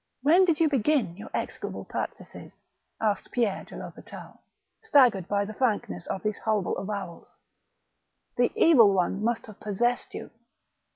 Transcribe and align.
''"When 0.23 0.45
did 0.45 0.59
you 0.59 0.67
begin 0.67 1.15
your 1.15 1.29
execrable 1.31 1.85
practices?" 1.85 2.59
asked 3.01 3.29
Pierre 3.29 3.65
de 3.65 3.75
THospital, 3.75 4.39
staggered 4.81 5.27
by 5.27 5.45
the 5.45 5.53
frankness 5.53 6.07
of 6.07 6.23
these 6.23 6.39
horrible 6.39 6.75
avowals:" 6.77 7.37
the 8.35 8.51
evil 8.55 8.95
one 8.95 9.23
must 9.23 9.45
have 9.45 9.59
possessed 9.59 10.15
you." 10.15 10.31